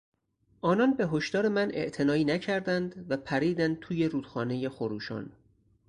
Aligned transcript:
آنان 0.61 0.93
به 0.93 1.07
هشدار 1.07 1.47
مناعتنایی 1.49 2.23
نکردند 2.25 3.05
و 3.09 3.17
پریدند 3.17 3.79
توی 3.79 4.05
رودخانهی 4.07 4.69
خروشان. 4.69 5.31